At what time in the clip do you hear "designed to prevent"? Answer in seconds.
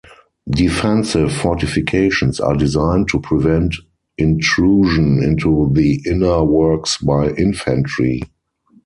2.57-3.75